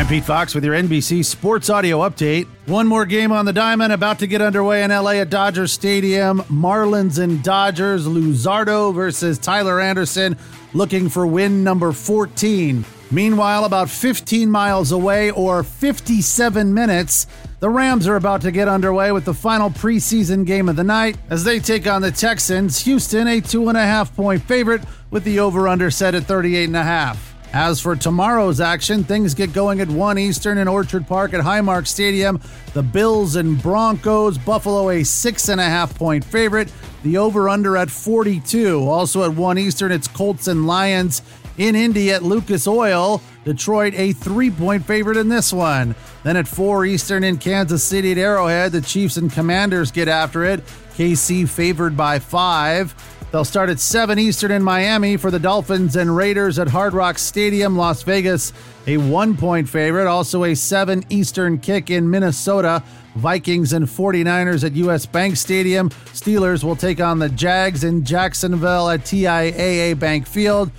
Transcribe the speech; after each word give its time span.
I'm 0.00 0.06
Pete 0.06 0.24
Fox 0.24 0.54
with 0.54 0.64
your 0.64 0.72
NBC 0.72 1.22
Sports 1.22 1.68
Audio 1.68 1.98
Update. 1.98 2.46
One 2.64 2.86
more 2.86 3.04
game 3.04 3.32
on 3.32 3.44
the 3.44 3.52
diamond 3.52 3.92
about 3.92 4.18
to 4.20 4.26
get 4.26 4.40
underway 4.40 4.82
in 4.82 4.90
LA 4.90 5.16
at 5.16 5.28
Dodger 5.28 5.66
Stadium. 5.66 6.40
Marlins 6.44 7.18
and 7.18 7.42
Dodgers. 7.42 8.06
Luzardo 8.06 8.94
versus 8.94 9.36
Tyler 9.36 9.78
Anderson 9.78 10.38
looking 10.72 11.10
for 11.10 11.26
win 11.26 11.62
number 11.62 11.92
14. 11.92 12.82
Meanwhile, 13.10 13.66
about 13.66 13.90
15 13.90 14.50
miles 14.50 14.90
away 14.90 15.32
or 15.32 15.62
57 15.62 16.72
minutes, 16.72 17.26
the 17.58 17.68
Rams 17.68 18.08
are 18.08 18.16
about 18.16 18.40
to 18.40 18.50
get 18.50 18.68
underway 18.68 19.12
with 19.12 19.26
the 19.26 19.34
final 19.34 19.68
preseason 19.68 20.46
game 20.46 20.70
of 20.70 20.76
the 20.76 20.82
night 20.82 21.18
as 21.28 21.44
they 21.44 21.58
take 21.58 21.86
on 21.86 22.00
the 22.00 22.10
Texans. 22.10 22.78
Houston, 22.86 23.28
a 23.28 23.42
two 23.42 23.68
and 23.68 23.76
a 23.76 23.82
half 23.82 24.16
point 24.16 24.42
favorite 24.44 24.80
with 25.10 25.24
the 25.24 25.40
over 25.40 25.68
under 25.68 25.90
set 25.90 26.14
at 26.14 26.24
38 26.24 26.64
and 26.64 26.76
a 26.76 26.84
half. 26.84 27.29
As 27.52 27.80
for 27.80 27.96
tomorrow's 27.96 28.60
action, 28.60 29.02
things 29.02 29.34
get 29.34 29.52
going 29.52 29.80
at 29.80 29.88
1 29.88 30.18
Eastern 30.18 30.58
in 30.58 30.68
Orchard 30.68 31.06
Park 31.08 31.34
at 31.34 31.40
Highmark 31.44 31.88
Stadium. 31.88 32.40
The 32.74 32.82
Bills 32.82 33.34
and 33.34 33.60
Broncos, 33.60 34.38
Buffalo 34.38 34.90
a 34.90 35.02
six 35.02 35.48
and 35.48 35.60
a 35.60 35.64
half 35.64 35.96
point 35.98 36.24
favorite. 36.24 36.72
The 37.02 37.16
over 37.16 37.48
under 37.48 37.76
at 37.76 37.90
42. 37.90 38.88
Also 38.88 39.24
at 39.24 39.36
1 39.36 39.58
Eastern, 39.58 39.90
it's 39.90 40.06
Colts 40.06 40.46
and 40.46 40.68
Lions 40.68 41.22
in 41.58 41.74
Indy 41.74 42.12
at 42.12 42.22
Lucas 42.22 42.68
Oil. 42.68 43.20
Detroit 43.44 43.94
a 43.96 44.12
three 44.12 44.50
point 44.52 44.86
favorite 44.86 45.16
in 45.16 45.28
this 45.28 45.52
one. 45.52 45.96
Then 46.22 46.36
at 46.36 46.46
4 46.46 46.84
Eastern 46.84 47.24
in 47.24 47.36
Kansas 47.36 47.82
City 47.82 48.12
at 48.12 48.18
Arrowhead, 48.18 48.70
the 48.70 48.80
Chiefs 48.80 49.16
and 49.16 49.32
Commanders 49.32 49.90
get 49.90 50.06
after 50.06 50.44
it. 50.44 50.64
KC 50.94 51.48
favored 51.48 51.96
by 51.96 52.20
five. 52.20 52.94
They'll 53.32 53.44
start 53.44 53.70
at 53.70 53.78
7 53.78 54.18
Eastern 54.18 54.50
in 54.50 54.62
Miami 54.62 55.16
for 55.16 55.30
the 55.30 55.38
Dolphins 55.38 55.94
and 55.94 56.16
Raiders 56.16 56.58
at 56.58 56.66
Hard 56.66 56.94
Rock 56.94 57.16
Stadium, 57.16 57.76
Las 57.76 58.02
Vegas, 58.02 58.52
a 58.88 58.96
one 58.96 59.36
point 59.36 59.68
favorite. 59.68 60.08
Also 60.08 60.42
a 60.44 60.54
7 60.56 61.04
Eastern 61.10 61.58
kick 61.58 61.90
in 61.90 62.10
Minnesota. 62.10 62.82
Vikings 63.16 63.72
and 63.72 63.86
49ers 63.86 64.64
at 64.64 64.72
US 64.74 65.06
Bank 65.06 65.36
Stadium. 65.36 65.90
Steelers 66.12 66.64
will 66.64 66.76
take 66.76 67.00
on 67.00 67.18
the 67.18 67.28
Jags 67.28 67.84
in 67.84 68.04
Jacksonville 68.04 68.88
at 68.88 69.00
TIAA 69.00 69.98
Bank 69.98 70.26
Field. 70.26 70.70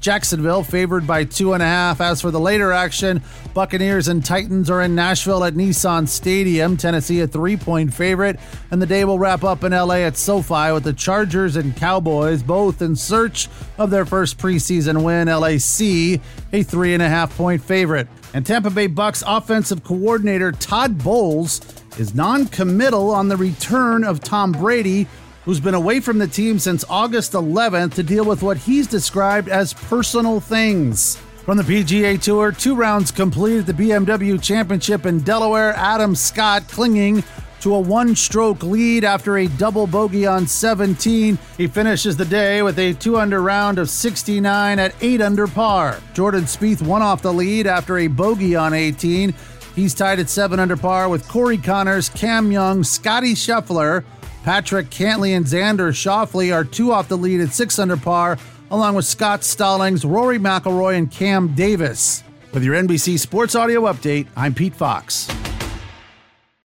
Jacksonville 0.00 0.62
favored 0.62 1.06
by 1.06 1.24
two 1.24 1.54
and 1.54 1.62
a 1.62 1.66
half. 1.66 2.00
As 2.00 2.20
for 2.20 2.30
the 2.30 2.40
later 2.40 2.72
action, 2.72 3.22
Buccaneers 3.54 4.08
and 4.08 4.24
Titans 4.24 4.70
are 4.70 4.82
in 4.82 4.94
Nashville 4.94 5.44
at 5.44 5.54
Nissan 5.54 6.08
Stadium. 6.08 6.76
Tennessee 6.76 7.20
a 7.20 7.26
three 7.26 7.56
point 7.56 7.92
favorite. 7.92 8.38
And 8.70 8.80
the 8.80 8.86
day 8.86 9.04
will 9.04 9.18
wrap 9.18 9.44
up 9.44 9.64
in 9.64 9.72
LA 9.72 9.96
at 9.96 10.16
SoFi 10.16 10.72
with 10.72 10.84
the 10.84 10.92
Chargers 10.92 11.56
and 11.56 11.76
Cowboys 11.76 12.42
both 12.42 12.82
in 12.82 12.94
search 12.96 13.48
of 13.78 13.90
their 13.90 14.04
first 14.04 14.38
preseason 14.38 15.02
win. 15.02 15.28
LAC 15.28 16.20
a 16.52 16.62
three 16.62 16.94
and 16.94 17.02
a 17.02 17.08
half 17.08 17.36
point 17.36 17.62
favorite. 17.62 18.08
And 18.34 18.44
Tampa 18.44 18.70
Bay 18.70 18.86
Bucks 18.86 19.22
offensive 19.26 19.82
coordinator 19.82 20.52
Todd 20.52 21.02
Bowles 21.02 21.60
is 21.98 22.14
non 22.14 22.46
committal 22.46 23.10
on 23.10 23.28
the 23.28 23.36
return 23.36 24.04
of 24.04 24.20
Tom 24.20 24.52
Brady 24.52 25.06
who's 25.44 25.60
been 25.60 25.74
away 25.74 26.00
from 26.00 26.18
the 26.18 26.26
team 26.26 26.58
since 26.58 26.84
August 26.88 27.32
11th 27.32 27.94
to 27.94 28.02
deal 28.02 28.24
with 28.24 28.42
what 28.42 28.56
he's 28.56 28.86
described 28.86 29.48
as 29.48 29.72
personal 29.72 30.40
things. 30.40 31.16
From 31.44 31.56
the 31.56 31.62
PGA 31.62 32.20
Tour, 32.20 32.52
two 32.52 32.74
rounds 32.74 33.10
completed 33.10 33.66
the 33.66 33.72
BMW 33.72 34.42
Championship 34.42 35.06
in 35.06 35.20
Delaware, 35.20 35.72
Adam 35.74 36.14
Scott 36.14 36.68
clinging 36.68 37.24
to 37.60 37.74
a 37.74 37.80
one 37.80 38.14
stroke 38.14 38.62
lead 38.62 39.04
after 39.04 39.38
a 39.38 39.48
double 39.48 39.86
bogey 39.86 40.26
on 40.26 40.46
17. 40.46 41.38
He 41.56 41.66
finishes 41.66 42.16
the 42.16 42.24
day 42.24 42.62
with 42.62 42.78
a 42.78 42.94
two 42.94 43.18
under 43.18 43.42
round 43.42 43.78
of 43.78 43.90
69 43.90 44.78
at 44.78 44.94
8 45.00 45.20
under 45.20 45.46
par. 45.46 45.98
Jordan 46.14 46.44
Spieth 46.44 46.82
one 46.82 47.02
off 47.02 47.22
the 47.22 47.32
lead 47.32 47.66
after 47.66 47.98
a 47.98 48.06
bogey 48.06 48.54
on 48.54 48.72
18. 48.74 49.34
He's 49.78 49.94
tied 49.94 50.18
at 50.18 50.28
7 50.28 50.58
under 50.58 50.76
par 50.76 51.08
with 51.08 51.28
Corey 51.28 51.56
Conners, 51.56 52.08
Cam 52.08 52.50
Young, 52.50 52.82
Scotty 52.82 53.34
Scheffler, 53.34 54.02
Patrick 54.42 54.90
Cantlay 54.90 55.36
and 55.36 55.46
Xander 55.46 55.92
Schauffele 55.92 56.52
are 56.52 56.64
two 56.64 56.90
off 56.90 57.06
the 57.06 57.16
lead 57.16 57.40
at 57.40 57.52
six 57.52 57.78
under 57.78 57.96
par, 57.96 58.38
along 58.72 58.96
with 58.96 59.04
Scott 59.04 59.44
Stallings, 59.44 60.04
Rory 60.04 60.40
McIlroy, 60.40 60.98
and 60.98 61.08
Cam 61.12 61.54
Davis. 61.54 62.24
With 62.52 62.64
your 62.64 62.74
NBC 62.74 63.20
Sports 63.20 63.54
Audio 63.54 63.82
Update, 63.82 64.26
I'm 64.36 64.52
Pete 64.52 64.74
Fox. 64.74 65.28